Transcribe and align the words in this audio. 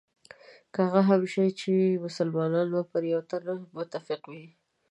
که 0.73 0.79
هغه 0.87 1.01
هم 1.09 1.21
شهید 1.33 1.55
شي 1.61 1.75
مسلمانان 2.05 2.67
به 2.73 2.81
پر 2.89 3.03
یوه 3.11 3.23
تن 3.29 3.43
متفق 3.77 4.21
وي. 4.31 4.45